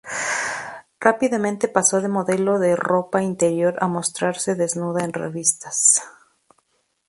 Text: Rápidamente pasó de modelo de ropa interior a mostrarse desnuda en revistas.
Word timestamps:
Rápidamente 0.99 1.67
pasó 1.67 2.01
de 2.01 2.07
modelo 2.07 2.57
de 2.57 2.75
ropa 2.75 3.21
interior 3.21 3.75
a 3.81 3.87
mostrarse 3.87 4.55
desnuda 4.55 5.03
en 5.03 5.13
revistas. 5.13 6.01